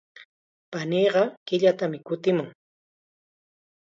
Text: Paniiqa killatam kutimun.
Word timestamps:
Paniiqa 0.71 1.21
killatam 1.47 1.93
kutimun. 2.07 2.47